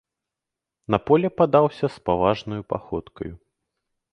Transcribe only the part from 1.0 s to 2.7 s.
поле падаўся спаважнаю